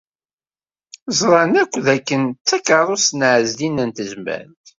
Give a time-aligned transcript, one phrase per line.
[1.19, 4.65] Ẓran akk d akken d takeṛṛust n Ɛezdin n Tezmalt.